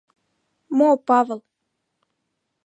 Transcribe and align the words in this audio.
Мо 0.77 0.89
Павыл? 1.07 1.41